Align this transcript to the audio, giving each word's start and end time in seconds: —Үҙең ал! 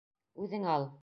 —Үҙең 0.45 0.67
ал! 0.77 0.91